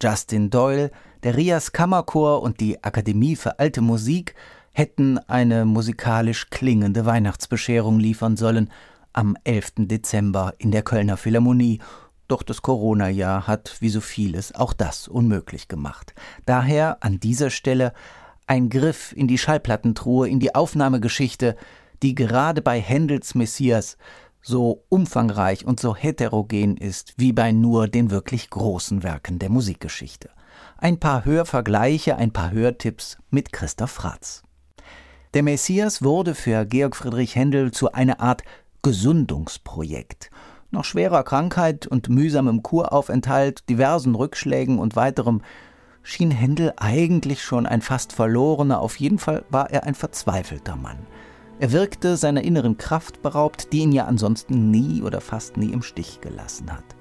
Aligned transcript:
Justin 0.00 0.48
Doyle, 0.48 0.90
der 1.22 1.36
Rias 1.36 1.72
Kammerchor 1.72 2.40
und 2.40 2.60
die 2.60 2.82
Akademie 2.82 3.36
für 3.36 3.58
alte 3.58 3.82
Musik 3.82 4.34
hätten 4.72 5.18
eine 5.18 5.66
musikalisch 5.66 6.48
klingende 6.48 7.04
Weihnachtsbescherung 7.04 8.00
liefern 8.00 8.38
sollen 8.38 8.70
am 9.12 9.36
11. 9.44 9.72
Dezember 9.80 10.54
in 10.56 10.70
der 10.70 10.82
Kölner 10.82 11.18
Philharmonie. 11.18 11.80
Doch 12.28 12.42
das 12.42 12.62
Corona-Jahr 12.62 13.46
hat, 13.46 13.76
wie 13.80 13.90
so 13.90 14.00
vieles, 14.00 14.54
auch 14.54 14.72
das 14.72 15.08
unmöglich 15.08 15.68
gemacht. 15.68 16.14
Daher 16.46 17.02
an 17.02 17.20
dieser 17.20 17.50
Stelle 17.50 17.92
ein 18.48 18.70
Griff 18.70 19.12
in 19.14 19.28
die 19.28 19.38
Schallplattentruhe, 19.38 20.28
in 20.28 20.40
die 20.40 20.54
Aufnahmegeschichte, 20.54 21.56
die 22.02 22.14
gerade 22.14 22.62
bei 22.62 22.80
Händels 22.80 23.34
Messias 23.34 23.96
so 24.40 24.84
umfangreich 24.88 25.66
und 25.66 25.78
so 25.78 25.94
heterogen 25.94 26.76
ist 26.76 27.14
wie 27.16 27.32
bei 27.32 27.52
nur 27.52 27.88
den 27.88 28.10
wirklich 28.10 28.50
großen 28.50 29.02
Werken 29.02 29.38
der 29.38 29.50
Musikgeschichte. 29.50 30.30
Ein 30.78 30.98
paar 30.98 31.24
Hörvergleiche, 31.24 32.16
ein 32.16 32.32
paar 32.32 32.50
Hörtipps 32.50 33.18
mit 33.30 33.52
Christoph 33.52 33.90
Fratz. 33.90 34.42
Der 35.34 35.42
Messias 35.42 36.02
wurde 36.02 36.34
für 36.34 36.64
Georg 36.64 36.96
Friedrich 36.96 37.36
Händel 37.36 37.72
zu 37.72 37.92
einer 37.92 38.20
Art 38.20 38.42
Gesundungsprojekt. 38.82 40.30
Nach 40.70 40.84
schwerer 40.84 41.22
Krankheit 41.22 41.86
und 41.86 42.08
mühsamem 42.08 42.62
Kuraufenthalt, 42.62 43.68
diversen 43.68 44.14
Rückschlägen 44.14 44.78
und 44.78 44.96
weiterem 44.96 45.42
schien 46.08 46.30
Händel 46.30 46.72
eigentlich 46.78 47.42
schon 47.42 47.66
ein 47.66 47.82
fast 47.82 48.14
verlorener, 48.14 48.80
auf 48.80 48.96
jeden 48.96 49.18
Fall 49.18 49.44
war 49.50 49.70
er 49.70 49.84
ein 49.84 49.94
verzweifelter 49.94 50.74
Mann. 50.74 51.06
Er 51.58 51.70
wirkte 51.72 52.16
seiner 52.16 52.42
inneren 52.44 52.78
Kraft 52.78 53.20
beraubt, 53.20 53.74
die 53.74 53.80
ihn 53.80 53.92
ja 53.92 54.06
ansonsten 54.06 54.70
nie 54.70 55.02
oder 55.02 55.20
fast 55.20 55.58
nie 55.58 55.70
im 55.70 55.82
Stich 55.82 56.22
gelassen 56.22 56.72
hat. 56.72 56.96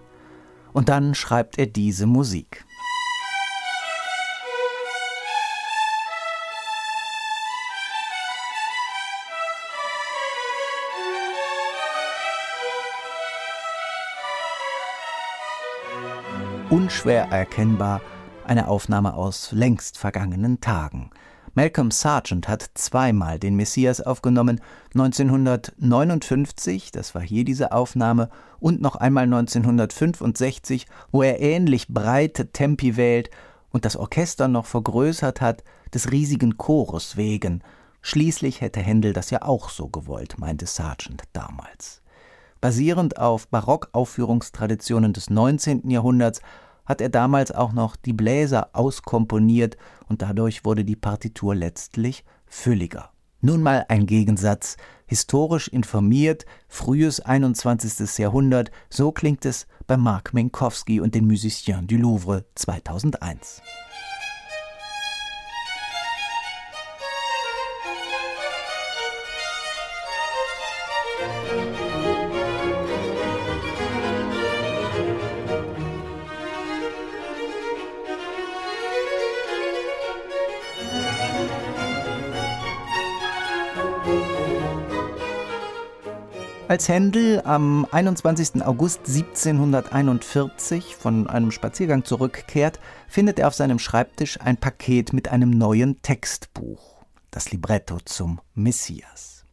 Und 0.74 0.90
dann 0.90 1.16
schreibt 1.16 1.58
er 1.58 1.68
diese 1.68 2.06
Musik. 2.06 2.66
Unschwer 16.70 17.30
erkennbar 17.32 18.02
eine 18.48 18.68
Aufnahme 18.68 19.14
aus 19.14 19.52
längst 19.52 19.98
vergangenen 19.98 20.62
Tagen– 20.62 21.12
Malcolm 21.58 21.90
Sargent 21.90 22.48
hat 22.48 22.70
zweimal 22.76 23.40
den 23.40 23.56
Messias 23.56 24.00
aufgenommen, 24.00 24.62
1959, 24.94 26.92
das 26.92 27.16
war 27.16 27.24
hier 27.24 27.46
diese 27.46 27.72
Aufnahme, 27.72 28.30
und 28.60 28.80
noch 28.80 28.96
einmal 28.96 29.24
1965, 29.24 30.86
wo 31.12 31.24
er 31.24 31.40
ähnlich 31.40 31.88
breite 31.88 32.52
Tempi 32.52 32.96
wählt 32.96 33.32
und 33.72 33.86
das 33.86 33.98
Orchester 33.98 34.48
noch 34.48 34.68
vergrößert 34.68 35.42
hat, 35.42 35.64
des 35.96 36.12
riesigen 36.12 36.58
Chores 36.58 37.18
wegen. 37.18 37.64
Schließlich 38.02 38.62
hätte 38.62 38.82
Händel 38.82 39.14
das 39.14 39.32
ja 39.32 39.42
auch 39.42 39.70
so 39.70 39.88
gewollt, 39.88 40.38
meinte 40.38 40.68
Sargent 40.68 41.24
damals. 41.34 42.04
Basierend 42.62 43.18
auf 43.18 43.48
Barockaufführungstraditionen 43.48 45.12
des 45.12 45.32
19. 45.32 45.90
Jahrhunderts 45.90 46.42
hat 46.88 47.02
er 47.02 47.10
damals 47.10 47.52
auch 47.52 47.74
noch 47.74 47.96
die 47.96 48.14
Bläser 48.14 48.70
auskomponiert 48.74 49.78
und 50.08 50.24
dadurch 50.24 50.66
wurde 50.66 50.86
die 50.86 50.96
Partitur 50.96 51.54
letztlich 51.54 52.24
fülliger. 52.48 53.12
Nun 53.42 53.62
mal 53.62 53.86
ein 53.88 54.08
Gegensatz, 54.08 54.78
historisch 55.06 55.68
informiert, 55.68 56.46
frühes 56.68 57.20
21. 57.20 58.18
Jahrhundert, 58.18 58.72
so 58.90 59.12
klingt 59.12 59.46
es 59.46 59.68
bei 59.86 59.96
Mark 59.96 60.34
Minkowski 60.34 61.00
und 61.00 61.14
den 61.14 61.28
Musiciens 61.28 61.86
du 61.86 61.98
Louvre 61.98 62.46
2001. 62.56 63.62
Als 86.70 86.90
Händel 86.90 87.42
am 87.46 87.88
21. 87.92 88.62
August 88.66 89.08
1741 89.08 90.98
von 90.98 91.28
einem 91.28 91.52
Spaziergang 91.52 92.04
zurückkehrt, 92.04 92.82
findet 93.08 93.40
er 93.40 93.48
auf 93.48 93.54
seinem 93.54 93.80
Schreibtisch 93.80 94.42
ein 94.42 94.58
Paket 94.58 95.14
mit 95.14 95.30
einem 95.30 95.52
neuen 95.52 96.02
Textbuch, 96.02 97.06
das 97.32 97.52
Libretto 97.52 98.00
zum 98.04 98.42
Messias. 98.54 99.46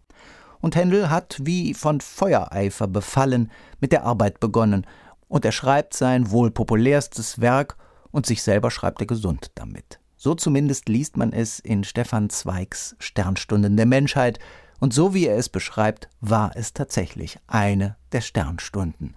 Und 0.61 0.75
Händel 0.75 1.09
hat, 1.09 1.37
wie 1.41 1.73
von 1.73 2.01
Feuereifer 2.01 2.89
befallen, 2.89 3.53
mit 3.79 3.93
der 3.93 4.03
Arbeit 4.03 4.41
begonnen, 4.41 4.85
und 5.29 5.45
er 5.45 5.53
schreibt 5.53 5.95
sein 5.95 6.33
wohl 6.33 6.51
populärstes 6.51 7.41
Werk, 7.41 7.77
und 8.11 8.27
sich 8.27 8.43
selber 8.43 8.73
schreibt 8.73 9.01
er 9.01 9.07
gesund 9.07 9.53
damit. 9.55 10.01
So 10.17 10.35
zumindest 10.35 10.89
liest 10.89 11.17
man 11.17 11.33
es 11.33 11.61
in 11.61 11.85
Stefan 11.85 12.29
Zweigs 12.29 12.97
Sternstunden 12.99 13.77
der 13.77 13.87
Menschheit, 13.87 14.41
und 14.81 14.93
so 14.93 15.15
wie 15.15 15.27
er 15.27 15.37
es 15.37 15.49
beschreibt, 15.49 16.09
war 16.21 16.53
es 16.55 16.73
tatsächlich 16.73 17.39
eine 17.47 17.97
der 18.12 18.21
Sternstunden. 18.21 19.17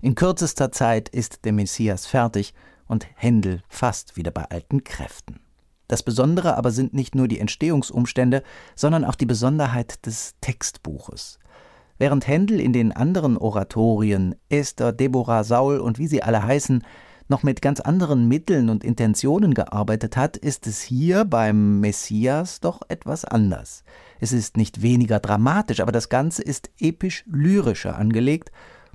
In 0.00 0.14
kürzester 0.14 0.72
Zeit 0.72 1.08
ist 1.08 1.44
der 1.44 1.52
Messias 1.52 2.06
fertig 2.06 2.54
und 2.86 3.06
Händel 3.14 3.62
fast 3.68 4.16
wieder 4.16 4.30
bei 4.30 4.44
alten 4.44 4.84
Kräften. 4.84 5.40
Das 5.88 6.02
Besondere 6.02 6.56
aber 6.56 6.70
sind 6.70 6.94
nicht 6.94 7.14
nur 7.14 7.28
die 7.28 7.40
Entstehungsumstände, 7.40 8.42
sondern 8.76 9.04
auch 9.04 9.16
die 9.16 9.26
Besonderheit 9.26 10.06
des 10.06 10.36
Textbuches. 10.40 11.38
Während 11.98 12.26
Händel 12.26 12.60
in 12.60 12.72
den 12.72 12.92
anderen 12.92 13.36
Oratorien 13.36 14.34
Esther, 14.48 14.92
Deborah, 14.92 15.44
Saul 15.44 15.78
und 15.78 15.98
wie 15.98 16.06
sie 16.06 16.22
alle 16.22 16.42
heißen, 16.42 16.84
noch 17.30 17.42
mit 17.42 17.62
ganz 17.62 17.80
anderen 17.80 18.28
Mitteln 18.28 18.68
und 18.68 18.84
Intentionen 18.84 19.54
gearbeitet 19.54 20.16
hat, 20.16 20.36
ist 20.36 20.66
es 20.66 20.82
hier 20.82 21.24
beim 21.24 21.80
Messias 21.80 22.60
doch 22.60 22.80
etwas 22.88 23.24
anders. 23.24 23.84
Es 24.18 24.32
ist 24.32 24.56
nicht 24.56 24.82
weniger 24.82 25.20
dramatisch, 25.20 25.80
aber 25.80 25.92
das 25.92 26.08
Ganze 26.08 26.42
ist 26.42 26.70
episch-lyrischer 26.78 27.96
angelegt 27.96 28.50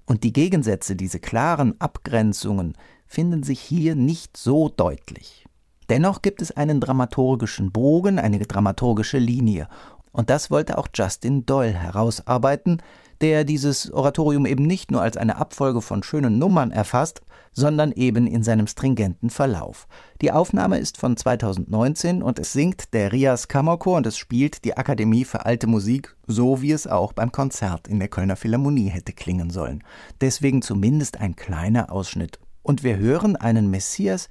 und 0.06 0.24
die 0.24 0.34
Gegensätze, 0.34 0.96
diese 0.96 1.20
klaren 1.20 1.80
Abgrenzungen, 1.80 2.78
finden 3.08 3.44
sich 3.44 3.60
hier 3.60 3.96
nicht 3.96 4.38
so 4.38 4.70
deutlich. 4.70 5.46
Dennoch 5.90 6.22
gibt 6.22 6.42
es 6.42 6.52
einen 6.52 6.80
dramaturgischen 6.80 7.72
Bogen, 7.72 8.20
eine 8.20 8.40
dramaturgische 8.40 9.18
Linie. 9.20 9.68
Und 10.12 10.30
das 10.30 10.50
wollte 10.50 10.78
auch 10.78 10.88
Justin 10.94 11.46
Doyle 11.46 11.74
herausarbeiten, 11.74 12.82
der 13.22 13.44
dieses 13.44 13.92
Oratorium 13.92 14.46
eben 14.46 14.66
nicht 14.66 14.92
nur 14.92 15.02
als 15.02 15.18
eine 15.18 15.38
Abfolge 15.38 15.82
von 15.82 16.04
schönen 16.04 16.38
Nummern 16.38 16.72
erfasst, 16.72 17.22
sondern 17.56 17.92
eben 17.94 18.28
in 18.28 18.44
seinem 18.44 18.68
stringenten 18.68 19.30
Verlauf. 19.30 19.88
Die 20.22 20.32
Aufnahme 20.32 20.78
ist 20.78 20.98
von 20.98 21.18
2019 21.18 22.22
und 22.22 22.38
es 22.38 22.54
singt 22.54 22.94
der 22.94 23.12
Rias 23.12 23.48
Kammerchor 23.48 23.98
und 23.98 24.06
es 24.06 24.18
spielt 24.18 24.66
die 24.66 24.78
Akademie 24.78 25.26
für 25.26 25.46
alte 25.46 25.66
Musik, 25.66 26.16
so 26.28 26.62
wie 26.62 26.74
es 26.74 26.86
auch 26.86 27.14
beim 27.14 27.32
Konzert 27.32 27.88
in 27.88 28.00
der 28.00 28.10
Kölner 28.10 28.36
Philharmonie 28.36 28.90
hätte 28.90 29.14
klingen 29.14 29.50
sollen. 29.50 29.84
Deswegen 30.22 30.62
zumindest 30.62 31.20
ein 31.20 31.36
kleiner 31.36 31.92
Ausschnitt. 31.92 32.40
Und 32.62 32.84
wir 32.84 32.98
hören 32.98 33.36
einen 33.36 33.70
Messias, 33.70 34.28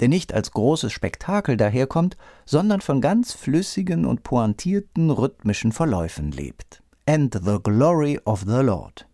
der 0.00 0.08
nicht 0.08 0.34
als 0.34 0.50
großes 0.50 0.92
Spektakel 0.92 1.56
daherkommt, 1.56 2.16
sondern 2.44 2.80
von 2.80 3.00
ganz 3.00 3.32
flüssigen 3.32 4.04
und 4.04 4.24
pointierten 4.24 5.10
rhythmischen 5.10 5.70
Verläufen 5.70 6.32
lebt. 6.32 6.82
And 7.06 7.32
the 7.44 7.58
glory 7.62 8.18
of 8.24 8.44
the 8.46 8.62
Lord. 8.62 9.06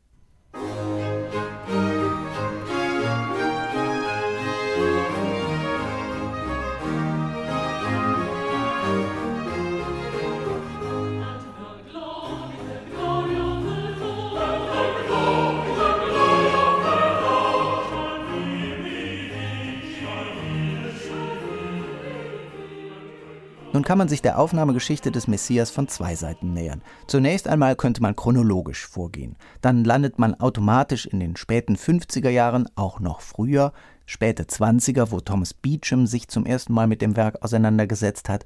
Nun 23.72 23.84
kann 23.84 23.98
man 23.98 24.08
sich 24.08 24.20
der 24.20 24.40
Aufnahmegeschichte 24.40 25.12
des 25.12 25.28
Messias 25.28 25.70
von 25.70 25.86
zwei 25.86 26.16
Seiten 26.16 26.52
nähern. 26.52 26.82
Zunächst 27.06 27.46
einmal 27.46 27.76
könnte 27.76 28.02
man 28.02 28.16
chronologisch 28.16 28.84
vorgehen. 28.84 29.36
Dann 29.60 29.84
landet 29.84 30.18
man 30.18 30.34
automatisch 30.34 31.06
in 31.06 31.20
den 31.20 31.36
späten 31.36 31.76
50er 31.76 32.30
Jahren, 32.30 32.68
auch 32.74 32.98
noch 32.98 33.20
früher, 33.20 33.72
späte 34.06 34.42
20er, 34.42 35.12
wo 35.12 35.20
Thomas 35.20 35.54
Beecham 35.54 36.08
sich 36.08 36.26
zum 36.26 36.46
ersten 36.46 36.72
Mal 36.72 36.88
mit 36.88 37.00
dem 37.00 37.14
Werk 37.14 37.44
auseinandergesetzt 37.44 38.28
hat. 38.28 38.44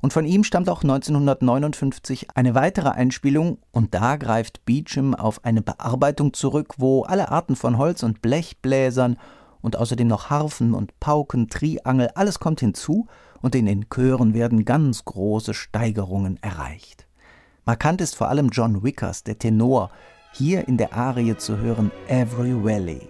Und 0.00 0.14
von 0.14 0.24
ihm 0.24 0.42
stammt 0.42 0.70
auch 0.70 0.82
1959 0.82 2.28
eine 2.34 2.54
weitere 2.54 2.88
Einspielung 2.88 3.58
und 3.72 3.92
da 3.92 4.16
greift 4.16 4.64
Beecham 4.64 5.14
auf 5.14 5.44
eine 5.44 5.60
Bearbeitung 5.60 6.32
zurück, 6.32 6.74
wo 6.78 7.02
alle 7.02 7.30
Arten 7.30 7.56
von 7.56 7.76
Holz- 7.76 8.02
und 8.02 8.22
Blechbläsern 8.22 9.18
und 9.60 9.76
außerdem 9.76 10.08
noch 10.08 10.30
Harfen 10.30 10.72
und 10.72 10.98
Pauken, 10.98 11.48
Triangel, 11.48 12.08
alles 12.14 12.40
kommt 12.40 12.60
hinzu 12.60 13.06
und 13.42 13.54
in 13.54 13.66
den 13.66 13.86
Chören 13.92 14.32
werden 14.32 14.64
ganz 14.64 15.04
große 15.04 15.52
Steigerungen 15.52 16.38
erreicht. 16.42 17.06
Markant 17.66 18.00
ist 18.00 18.16
vor 18.16 18.28
allem 18.28 18.48
John 18.48 18.82
Wickers, 18.82 19.24
der 19.24 19.38
Tenor, 19.38 19.90
hier 20.32 20.66
in 20.66 20.78
der 20.78 20.94
Arie 20.94 21.36
zu 21.36 21.58
hören 21.58 21.90
Every 22.08 22.54
Valley. 22.54 23.08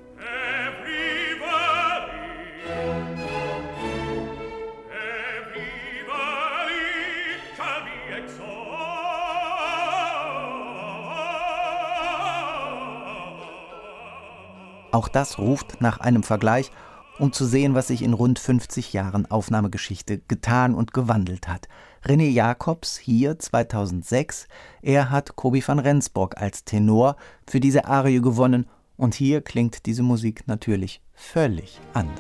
Auch 14.91 15.09
das 15.09 15.39
ruft 15.39 15.81
nach 15.81 16.01
einem 16.01 16.23
Vergleich, 16.23 16.71
um 17.19 17.33
zu 17.33 17.45
sehen, 17.45 17.75
was 17.75 17.89
sich 17.89 18.03
in 18.03 18.13
rund 18.13 18.39
50 18.39 18.93
Jahren 18.93 19.31
Aufnahmegeschichte 19.31 20.19
getan 20.29 20.75
und 20.75 20.93
gewandelt 20.93 21.49
hat. 21.49 21.69
René 22.05 22.29
Jacobs 22.29 22.99
hier 22.99 23.39
2006, 23.39 24.49
er 24.83 25.11
hat 25.11 25.37
Kobi 25.37 25.63
van 25.67 25.79
Rensburg 25.79 26.37
als 26.37 26.65
Tenor 26.65 27.17
für 27.49 27.61
diese 27.61 27.85
Arie 27.85 28.21
gewonnen 28.21 28.67
und 28.97 29.15
hier 29.15 29.41
klingt 29.41 29.87
diese 29.87 30.03
Musik 30.03 30.47
natürlich 30.47 31.01
völlig 31.15 31.81
anders. 31.93 32.17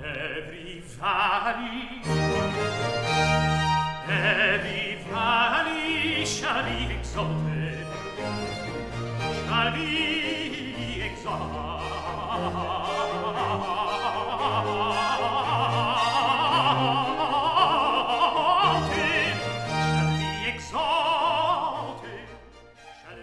Every 0.00 0.82
valley, 0.98 2.02
every 4.08 4.98
valley 5.12 6.26
shall 6.26 6.62
be 6.64 6.94
exalted, 6.94 7.49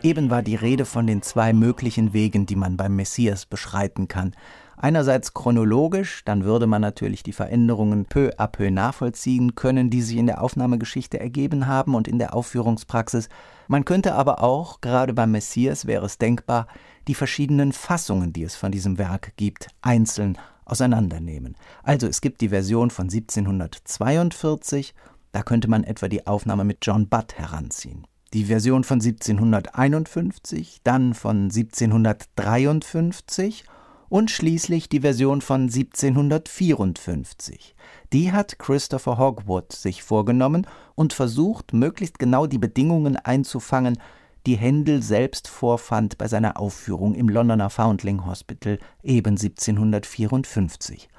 Eben 0.04 0.30
war 0.30 0.44
die 0.44 0.56
Rede 0.56 0.86
von 0.86 1.08
den 1.08 1.24
zwei 1.24 1.54
möglichen 1.54 2.14
Wegen, 2.14 2.46
die 2.46 2.56
man 2.56 2.78
beim 2.78 2.96
Messias 2.96 3.46
beschreiten 3.46 4.08
kann. 4.08 4.36
Einerseits 4.80 5.34
chronologisch, 5.34 6.22
dann 6.24 6.44
würde 6.44 6.68
man 6.68 6.82
natürlich 6.82 7.24
die 7.24 7.34
Veränderungen 7.34 8.06
peu 8.06 8.30
à 8.38 8.48
peu 8.48 8.70
nachvollziehen 8.70 9.56
können, 9.56 9.90
die 9.90 10.04
sich 10.04 10.18
in 10.18 10.28
der 10.28 10.44
Aufnahmegeschichte 10.44 11.20
ergeben 11.20 11.66
haben 11.66 11.96
und 11.96 12.08
in 12.08 12.20
der 12.20 12.36
Aufführungspraxis. 12.36 13.28
Man 13.68 13.86
könnte 13.86 14.14
aber 14.14 14.44
auch, 14.44 14.82
gerade 14.82 15.14
beim 15.14 15.32
Messias 15.32 15.88
wäre 15.88 16.06
es 16.06 16.20
denkbar, 16.20 16.68
die 17.08 17.16
verschiedenen 17.16 17.74
Fassungen, 17.74 18.34
die 18.34 18.44
es 18.44 18.56
von 18.56 18.72
diesem 18.72 19.00
Werk 19.00 19.34
gibt, 19.36 19.70
einzeln 19.82 20.38
auseinandernehmen. 20.66 21.56
Also 21.82 22.06
es 22.06 22.22
gibt 22.22 22.42
die 22.42 22.50
Version 22.50 22.92
von 22.92 23.06
1742, 23.06 24.94
da 25.32 25.42
könnte 25.42 25.68
man 25.68 25.84
etwa 25.84 26.08
die 26.08 26.28
Aufnahme 26.28 26.66
mit 26.66 26.78
John 26.84 27.10
Butt 27.10 27.34
heranziehen 27.40 28.06
die 28.34 28.46
Version 28.46 28.84
von 28.84 29.00
1751, 29.00 30.80
dann 30.84 31.14
von 31.14 31.44
1753 31.44 33.66
und 34.10 34.32
schließlich 34.32 34.90
die 34.90 35.02
Version 35.02 35.42
von 35.42 35.64
1754. 35.64 37.76
Die 38.14 38.32
hat 38.32 38.58
Christopher 38.60 39.18
Hogwood 39.18 39.74
sich 39.74 40.04
vorgenommen 40.04 40.66
und 40.96 41.12
versucht, 41.14 41.74
möglichst 41.74 42.20
genau 42.20 42.48
die 42.48 42.58
Bedingungen 42.58 43.18
einzufangen, 43.18 44.00
die 44.46 44.56
Händel 44.56 45.04
selbst 45.04 45.50
vorfand 45.50 46.18
bei 46.18 46.28
seiner 46.28 46.60
Aufführung 46.60 47.16
im 47.16 47.28
Londoner 47.28 47.70
Foundling 47.70 48.26
Hospital 48.26 48.80
eben 49.04 49.32
1754. 49.32 51.10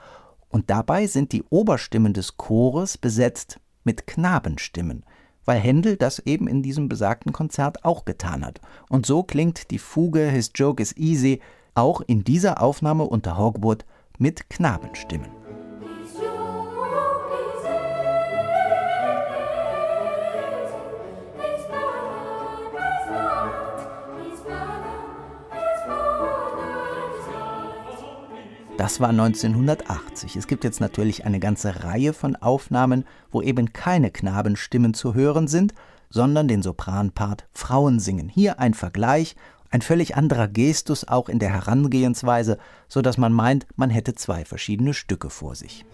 Und 0.48 0.70
dabei 0.70 1.06
sind 1.06 1.32
die 1.32 1.44
Oberstimmen 1.50 2.14
des 2.14 2.38
Chores 2.38 2.96
besetzt 2.96 3.60
mit 3.84 4.06
Knabenstimmen 4.06 5.04
weil 5.48 5.60
Händel 5.60 5.96
das 5.96 6.18
eben 6.18 6.46
in 6.46 6.62
diesem 6.62 6.90
besagten 6.90 7.32
Konzert 7.32 7.82
auch 7.82 8.04
getan 8.04 8.44
hat. 8.44 8.60
Und 8.90 9.06
so 9.06 9.22
klingt 9.22 9.70
die 9.70 9.78
Fuge 9.78 10.28
His 10.28 10.52
Joke 10.54 10.82
is 10.82 10.94
Easy 10.98 11.40
auch 11.74 12.02
in 12.02 12.22
dieser 12.22 12.60
Aufnahme 12.60 13.04
unter 13.04 13.38
Hogwood 13.38 13.86
mit 14.18 14.50
Knabenstimmen. 14.50 15.30
Das 28.78 29.00
war 29.00 29.08
1980. 29.08 30.36
Es 30.36 30.46
gibt 30.46 30.62
jetzt 30.62 30.80
natürlich 30.80 31.26
eine 31.26 31.40
ganze 31.40 31.82
Reihe 31.82 32.12
von 32.12 32.36
Aufnahmen, 32.36 33.04
wo 33.32 33.42
eben 33.42 33.72
keine 33.72 34.12
Knabenstimmen 34.12 34.94
zu 34.94 35.14
hören 35.14 35.48
sind, 35.48 35.74
sondern 36.10 36.46
den 36.46 36.62
Sopranpart 36.62 37.48
Frauen 37.52 37.98
singen. 37.98 38.28
Hier 38.28 38.60
ein 38.60 38.74
Vergleich, 38.74 39.34
ein 39.72 39.82
völlig 39.82 40.14
anderer 40.14 40.46
Gestus 40.46 41.08
auch 41.08 41.28
in 41.28 41.40
der 41.40 41.50
Herangehensweise, 41.50 42.56
so 42.86 43.02
dass 43.02 43.18
man 43.18 43.32
meint, 43.32 43.66
man 43.74 43.90
hätte 43.90 44.14
zwei 44.14 44.44
verschiedene 44.44 44.94
Stücke 44.94 45.28
vor 45.28 45.56
sich. 45.56 45.84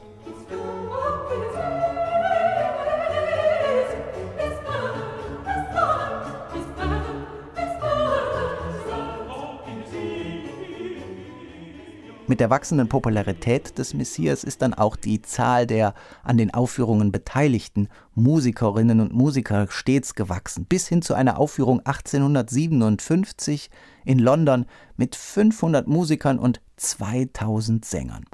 Mit 12.27 12.41
der 12.41 12.49
wachsenden 12.49 12.89
Popularität 12.89 13.77
des 13.77 13.93
Messias 13.93 14.45
ist 14.45 14.63
dann 14.63 14.73
auch 14.73 14.97
die 14.97 15.21
Zahl 15.21 15.67
der 15.67 15.93
an 16.23 16.39
den 16.39 16.55
Aufführungen 16.55 17.13
beteiligten 17.13 17.89
Musikerinnen 18.15 19.01
und 19.01 19.13
Musiker 19.13 19.67
stets 19.69 20.15
gewachsen, 20.15 20.65
bis 20.65 20.89
hin 20.89 21.03
zu 21.03 21.13
einer 21.13 21.39
Aufführung 21.39 21.81
1857 21.81 23.69
in 24.07 24.19
London 24.19 24.65
mit 24.97 25.17
500 25.17 25.87
Musikern 25.87 26.39
und 26.39 26.63
2000 26.77 27.85
Sängern. 27.85 28.25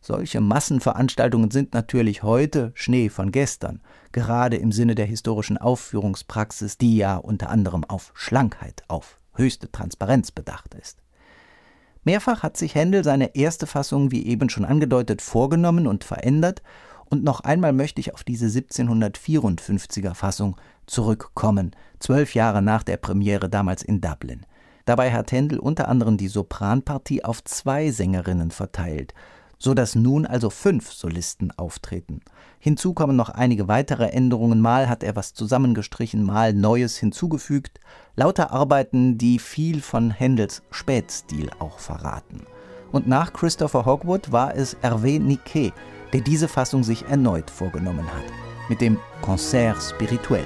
Solche 0.00 0.40
Massenveranstaltungen 0.40 1.50
sind 1.50 1.74
natürlich 1.74 2.22
heute 2.22 2.70
Schnee 2.74 3.08
von 3.08 3.32
gestern, 3.32 3.80
gerade 4.12 4.58
im 4.58 4.70
Sinne 4.70 4.94
der 4.94 5.06
historischen 5.06 5.58
Aufführungspraxis, 5.58 6.78
die 6.78 6.98
ja 6.98 7.16
unter 7.16 7.50
anderem 7.50 7.82
auf 7.82 8.12
Schlankheit, 8.14 8.84
auf 8.86 9.18
höchste 9.34 9.72
Transparenz 9.72 10.30
bedacht 10.30 10.74
ist. 10.74 11.03
Mehrfach 12.04 12.42
hat 12.42 12.56
sich 12.56 12.74
Händel 12.74 13.02
seine 13.02 13.34
erste 13.34 13.66
Fassung, 13.66 14.10
wie 14.10 14.26
eben 14.26 14.50
schon 14.50 14.64
angedeutet, 14.64 15.22
vorgenommen 15.22 15.86
und 15.86 16.04
verändert, 16.04 16.62
und 17.10 17.22
noch 17.22 17.40
einmal 17.40 17.72
möchte 17.72 18.00
ich 18.00 18.14
auf 18.14 18.24
diese 18.24 18.46
1754er 18.46 20.14
Fassung 20.14 20.56
zurückkommen, 20.86 21.72
zwölf 22.00 22.34
Jahre 22.34 22.62
nach 22.62 22.82
der 22.82 22.96
Premiere 22.96 23.48
damals 23.48 23.82
in 23.82 24.00
Dublin. 24.00 24.46
Dabei 24.84 25.12
hat 25.12 25.32
Händel 25.32 25.58
unter 25.58 25.88
anderem 25.88 26.16
die 26.16 26.28
Sopranpartie 26.28 27.24
auf 27.24 27.42
zwei 27.44 27.90
Sängerinnen 27.90 28.50
verteilt, 28.50 29.14
so 29.64 29.72
dass 29.72 29.94
nun 29.94 30.26
also 30.26 30.50
fünf 30.50 30.92
Solisten 30.92 31.50
auftreten. 31.56 32.20
Hinzu 32.58 32.92
kommen 32.92 33.16
noch 33.16 33.30
einige 33.30 33.66
weitere 33.66 34.08
Änderungen, 34.08 34.60
mal 34.60 34.90
hat 34.90 35.02
er 35.02 35.16
was 35.16 35.32
zusammengestrichen, 35.32 36.22
mal 36.22 36.52
Neues 36.52 36.98
hinzugefügt, 36.98 37.80
lauter 38.14 38.52
Arbeiten, 38.52 39.16
die 39.16 39.38
viel 39.38 39.80
von 39.80 40.10
Händels 40.10 40.62
Spätstil 40.70 41.48
auch 41.60 41.78
verraten. 41.78 42.42
Und 42.92 43.08
nach 43.08 43.32
Christopher 43.32 43.86
Hogwood 43.86 44.30
war 44.30 44.54
es 44.54 44.76
Hervé 44.82 45.18
Niquet, 45.18 45.72
der 46.12 46.20
diese 46.20 46.46
Fassung 46.46 46.84
sich 46.84 47.06
erneut 47.06 47.50
vorgenommen 47.50 48.06
hat, 48.06 48.24
mit 48.68 48.82
dem 48.82 48.98
Concert 49.22 49.82
spirituel. 49.82 50.44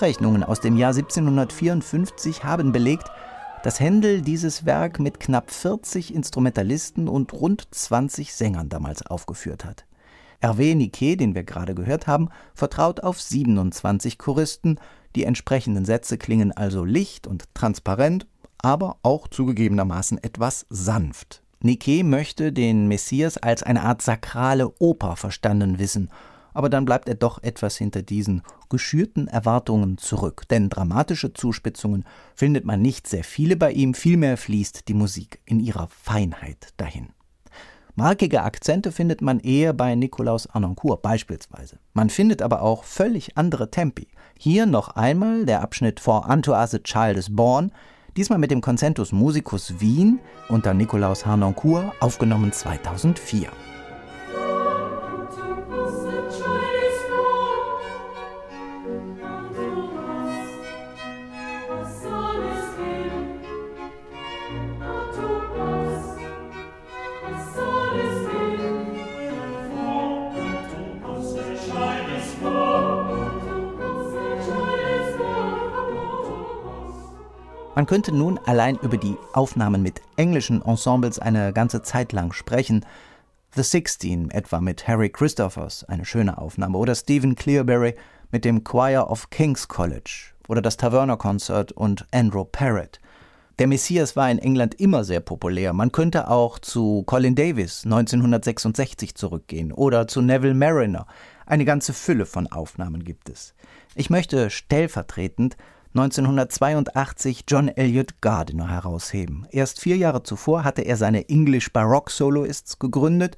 Abrechnungen 0.00 0.42
aus 0.42 0.60
dem 0.60 0.78
Jahr 0.78 0.94
1754 0.94 2.42
haben 2.42 2.72
belegt, 2.72 3.10
dass 3.62 3.80
Händel 3.80 4.22
dieses 4.22 4.64
Werk 4.64 4.98
mit 4.98 5.20
knapp 5.20 5.50
40 5.50 6.14
Instrumentalisten 6.14 7.06
und 7.06 7.34
rund 7.34 7.68
20 7.70 8.32
Sängern 8.32 8.70
damals 8.70 9.04
aufgeführt 9.04 9.66
hat. 9.66 9.84
Hervé 10.40 10.74
Niquet, 10.74 11.16
den 11.16 11.34
wir 11.34 11.42
gerade 11.42 11.74
gehört 11.74 12.06
haben, 12.06 12.30
vertraut 12.54 13.00
auf 13.00 13.20
27 13.20 14.16
Choristen, 14.16 14.80
die 15.16 15.24
entsprechenden 15.24 15.84
Sätze 15.84 16.16
klingen 16.16 16.52
also 16.52 16.82
licht 16.82 17.26
und 17.26 17.52
transparent, 17.52 18.26
aber 18.56 18.96
auch 19.02 19.28
zugegebenermaßen 19.28 20.16
etwas 20.24 20.64
sanft. 20.70 21.42
Nike 21.62 22.04
möchte 22.04 22.54
den 22.54 22.88
Messias 22.88 23.36
als 23.36 23.62
eine 23.62 23.82
Art 23.82 24.00
sakrale 24.00 24.72
Oper 24.78 25.16
verstanden 25.16 25.78
wissen, 25.78 26.08
aber 26.54 26.68
dann 26.68 26.84
bleibt 26.84 27.08
er 27.08 27.14
doch 27.14 27.42
etwas 27.42 27.76
hinter 27.76 28.02
diesen 28.02 28.42
geschürten 28.68 29.28
Erwartungen 29.28 29.98
zurück, 29.98 30.44
denn 30.48 30.68
dramatische 30.68 31.32
Zuspitzungen 31.32 32.04
findet 32.34 32.64
man 32.64 32.82
nicht 32.82 33.06
sehr 33.06 33.24
viele 33.24 33.56
bei 33.56 33.72
ihm, 33.72 33.94
vielmehr 33.94 34.36
fließt 34.36 34.88
die 34.88 34.94
Musik 34.94 35.40
in 35.44 35.60
ihrer 35.60 35.88
Feinheit 35.88 36.68
dahin. 36.76 37.08
Markige 37.96 38.42
Akzente 38.42 38.92
findet 38.92 39.20
man 39.20 39.40
eher 39.40 39.72
bei 39.72 39.94
Nikolaus 39.94 40.46
Arnoncourt 40.46 41.02
beispielsweise. 41.02 41.78
Man 41.92 42.08
findet 42.08 42.40
aber 42.40 42.62
auch 42.62 42.84
völlig 42.84 43.36
andere 43.36 43.70
Tempi. 43.70 44.08
Hier 44.38 44.64
noch 44.64 44.90
einmal 44.90 45.44
der 45.44 45.60
Abschnitt 45.60 46.00
For 46.00 46.26
Unto 46.28 46.52
Us 46.52 46.74
a 46.74 46.78
Child 46.78 47.18
is 47.18 47.34
Born, 47.34 47.72
diesmal 48.16 48.38
mit 48.38 48.50
dem 48.50 48.60
Concentus 48.60 49.12
Musicus 49.12 49.80
Wien 49.80 50.20
unter 50.48 50.72
Nikolaus 50.72 51.26
Harnoncourt, 51.26 51.92
aufgenommen 52.00 52.52
2004. 52.52 53.50
Man 77.80 77.86
könnte 77.86 78.12
nun 78.12 78.38
allein 78.44 78.76
über 78.82 78.98
die 78.98 79.16
Aufnahmen 79.32 79.82
mit 79.82 80.02
englischen 80.16 80.60
Ensembles 80.60 81.18
eine 81.18 81.52
ganze 81.52 81.82
Zeit 81.82 82.12
lang 82.12 82.32
sprechen. 82.32 82.84
The 83.54 83.62
Sixteen 83.62 84.30
etwa 84.30 84.60
mit 84.60 84.86
Harry 84.86 85.08
Christophers, 85.08 85.84
eine 85.84 86.04
schöne 86.04 86.36
Aufnahme, 86.36 86.76
oder 86.76 86.94
Stephen 86.94 87.36
Clearberry 87.36 87.94
mit 88.30 88.44
dem 88.44 88.64
Choir 88.64 89.10
of 89.10 89.30
King's 89.30 89.66
College 89.66 90.32
oder 90.48 90.60
das 90.60 90.76
Taverner 90.76 91.16
Concert 91.16 91.72
und 91.72 92.06
Andrew 92.12 92.44
Parrott. 92.44 93.00
Der 93.60 93.66
Messias 93.66 94.16
war 94.16 94.30
in 94.30 94.38
England 94.38 94.80
immer 94.80 95.04
sehr 95.04 95.20
populär. 95.20 95.74
Man 95.74 95.92
könnte 95.92 96.30
auch 96.30 96.58
zu 96.58 97.02
Colin 97.02 97.34
Davis 97.34 97.84
1966 97.84 99.14
zurückgehen 99.14 99.70
oder 99.70 100.08
zu 100.08 100.22
Neville 100.22 100.54
Mariner. 100.54 101.06
Eine 101.44 101.66
ganze 101.66 101.92
Fülle 101.92 102.24
von 102.24 102.46
Aufnahmen 102.46 103.04
gibt 103.04 103.28
es. 103.28 103.52
Ich 103.94 104.08
möchte 104.08 104.48
stellvertretend 104.48 105.58
1982 105.94 107.44
John 107.46 107.68
Elliott 107.68 108.22
Gardiner 108.22 108.70
herausheben. 108.70 109.46
Erst 109.50 109.78
vier 109.78 109.98
Jahre 109.98 110.22
zuvor 110.22 110.64
hatte 110.64 110.80
er 110.80 110.96
seine 110.96 111.28
English 111.28 111.70
Baroque 111.70 112.08
Soloists 112.08 112.78
gegründet 112.78 113.36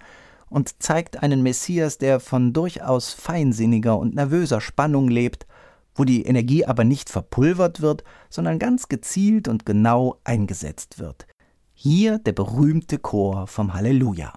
und 0.48 0.80
zeigt 0.80 1.20
einen 1.20 1.42
Messias, 1.42 1.98
der 1.98 2.20
von 2.20 2.52
durchaus 2.52 3.12
feinsinniger 3.12 3.98
und 3.98 4.14
nervöser 4.14 4.60
Spannung 4.60 5.08
lebt, 5.08 5.48
wo 5.94 6.04
die 6.04 6.24
Energie 6.24 6.64
aber 6.64 6.84
nicht 6.84 7.10
verpulvert 7.10 7.80
wird, 7.80 8.04
sondern 8.30 8.58
ganz 8.58 8.88
gezielt 8.88 9.48
und 9.48 9.66
genau 9.66 10.18
eingesetzt 10.24 10.98
wird. 10.98 11.26
Hier 11.74 12.18
der 12.18 12.32
berühmte 12.32 12.98
Chor 12.98 13.46
vom 13.46 13.74
Halleluja. 13.74 14.32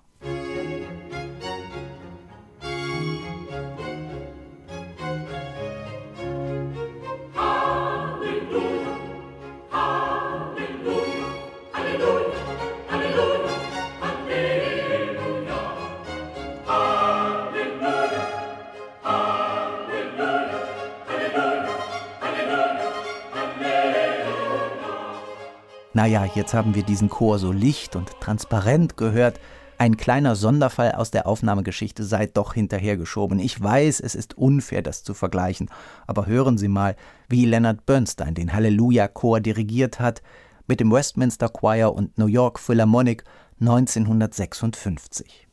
Naja, 25.95 26.25
jetzt 26.35 26.53
haben 26.53 26.75
wir 26.75 26.83
diesen 26.83 27.07
Chor 27.09 27.39
so 27.39 27.53
licht 27.53 27.95
und 27.95 28.19
transparent 28.19 28.97
gehört. 28.97 29.39
Ein 29.77 29.95
kleiner 29.95 30.35
Sonderfall 30.35 30.91
aus 30.91 31.09
der 31.09 31.25
Aufnahmegeschichte 31.25 32.03
sei 32.03 32.25
doch 32.25 32.53
hinterhergeschoben. 32.53 33.39
Ich 33.39 33.63
weiß, 33.63 34.01
es 34.01 34.13
ist 34.13 34.37
unfair, 34.37 34.81
das 34.81 35.05
zu 35.05 35.13
vergleichen, 35.13 35.69
aber 36.05 36.25
hören 36.25 36.57
Sie 36.57 36.67
mal, 36.67 36.97
wie 37.29 37.45
Leonard 37.45 37.85
Bernstein 37.85 38.35
den 38.35 38.51
Halleluja-Chor 38.51 39.39
dirigiert 39.39 40.01
hat 40.01 40.21
mit 40.67 40.81
dem 40.81 40.91
Westminster 40.91 41.47
Choir 41.47 41.93
und 41.93 42.17
New 42.17 42.27
York 42.27 42.59
Philharmonic 42.59 43.23
1956. 43.61 45.44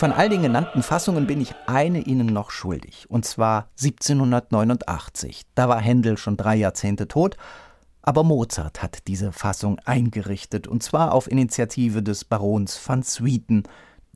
Von 0.00 0.12
all 0.12 0.30
den 0.30 0.40
genannten 0.40 0.82
Fassungen 0.82 1.26
bin 1.26 1.42
ich 1.42 1.54
eine 1.66 2.00
Ihnen 2.00 2.28
noch 2.28 2.50
schuldig, 2.50 3.04
und 3.10 3.26
zwar 3.26 3.68
1789. 3.78 5.42
Da 5.54 5.68
war 5.68 5.78
Händel 5.78 6.16
schon 6.16 6.38
drei 6.38 6.56
Jahrzehnte 6.56 7.06
tot, 7.06 7.36
aber 8.00 8.24
Mozart 8.24 8.82
hat 8.82 9.06
diese 9.08 9.30
Fassung 9.30 9.78
eingerichtet, 9.84 10.66
und 10.66 10.82
zwar 10.82 11.12
auf 11.12 11.30
Initiative 11.30 12.02
des 12.02 12.24
Barons 12.24 12.80
van 12.88 13.02
Swieten, 13.02 13.64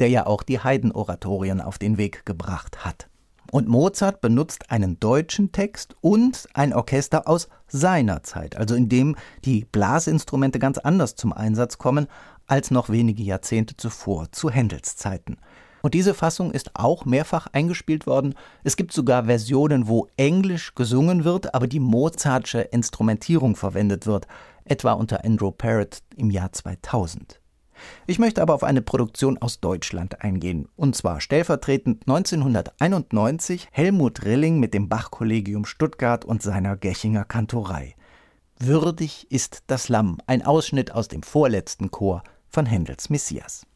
der 0.01 0.09
ja 0.09 0.25
auch 0.25 0.43
die 0.43 0.59
Haydn-Oratorien 0.59 1.61
auf 1.61 1.77
den 1.77 1.99
Weg 1.99 2.25
gebracht 2.25 2.87
hat. 2.87 3.11
Und 3.53 3.69
Mozart 3.69 4.23
benutzt 4.23 4.71
einen 4.71 4.99
deutschen 5.01 5.53
Text 5.53 5.97
und 6.01 6.49
ein 6.55 6.73
Orchester 6.73 7.29
aus 7.29 7.51
seiner 7.69 8.23
Zeit, 8.23 8.57
also 8.57 8.75
in 8.75 8.89
dem 8.89 9.17
die 9.45 9.67
Blasinstrumente 9.67 10.59
ganz 10.59 10.79
anders 10.79 11.15
zum 11.15 11.35
Einsatz 11.35 11.77
kommen 11.77 12.07
als 12.47 12.71
noch 12.71 12.89
wenige 12.89 13.23
Jahrzehnte 13.23 13.77
zuvor, 13.77 14.33
zu 14.33 14.49
Händels 14.49 14.97
Zeiten. 14.97 15.37
Und 15.85 15.93
diese 15.93 16.15
Fassung 16.15 16.51
ist 16.51 16.71
auch 16.77 17.05
mehrfach 17.05 17.47
eingespielt 17.53 18.07
worden. 18.07 18.35
Es 18.63 18.77
gibt 18.77 18.91
sogar 18.91 19.27
Versionen, 19.27 19.87
wo 19.87 20.09
Englisch 20.17 20.75
gesungen 20.75 21.25
wird, 21.25 21.55
aber 21.55 21.67
die 21.67 21.79
Mozartsche 21.79 22.63
Instrumentierung 22.63 23.55
verwendet 23.55 24.07
wird, 24.07 24.27
etwa 24.65 24.93
unter 24.93 25.27
Andrew 25.27 25.51
Parrott 25.51 25.99
im 26.17 26.31
Jahr 26.31 26.51
2000. 26.51 27.39
Ich 28.07 28.19
möchte 28.19 28.41
aber 28.41 28.55
auf 28.55 28.65
eine 28.65 28.81
Produktion 28.81 29.37
aus 29.37 29.61
Deutschland 29.61 30.23
eingehen, 30.23 30.69
und 30.75 30.97
zwar 30.97 31.21
stellvertretend 31.21 32.09
1991 32.09 33.69
Helmut 33.71 34.25
Rilling 34.25 34.61
mit 34.61 34.73
dem 34.73 34.89
Bach-Kollegium 34.89 35.67
Stuttgart 35.67 36.25
und 36.25 36.41
seiner 36.41 36.79
Gechinger 36.79 37.27
Kantorei. 37.27 37.95
Würdig 38.59 39.27
ist 39.31 39.65
das 39.67 39.91
Lamm, 39.91 40.17
ein 40.27 40.47
Ausschnitt 40.47 40.93
aus 40.93 41.09
dem 41.09 41.23
vorletzten 41.23 41.91
Chor 41.91 42.23
von 42.49 42.65
Händels 42.65 43.11
Messias. 43.11 43.67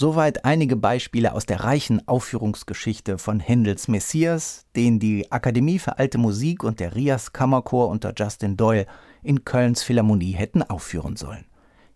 Soweit 0.00 0.44
einige 0.44 0.76
Beispiele 0.76 1.32
aus 1.32 1.44
der 1.44 1.64
reichen 1.64 2.06
Aufführungsgeschichte 2.06 3.18
von 3.18 3.40
Händels 3.40 3.88
Messias, 3.88 4.64
den 4.76 5.00
die 5.00 5.32
Akademie 5.32 5.80
für 5.80 5.98
Alte 5.98 6.18
Musik 6.18 6.62
und 6.62 6.78
der 6.78 6.94
Rias 6.94 7.32
Kammerchor 7.32 7.88
unter 7.88 8.12
Justin 8.16 8.56
Doyle 8.56 8.86
in 9.24 9.44
Kölns 9.44 9.82
Philharmonie 9.82 10.34
hätten 10.34 10.62
aufführen 10.62 11.16
sollen. 11.16 11.46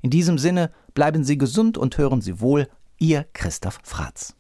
In 0.01 0.11
diesem 0.11 0.37
Sinne 0.37 0.73
bleiben 0.95 1.23
Sie 1.23 1.39
gesund 1.39 1.79
und 1.79 1.97
hören 1.97 2.21
Sie 2.21 2.41
wohl, 2.41 2.67
Ihr 2.99 3.25
Christoph 3.35 3.79
Fratz. 3.85 4.35